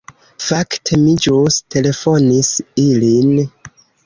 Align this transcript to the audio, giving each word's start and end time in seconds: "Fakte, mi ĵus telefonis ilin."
"Fakte, 0.43 0.97
mi 1.01 1.11
ĵus 1.25 1.57
telefonis 1.75 2.51
ilin." 2.87 3.31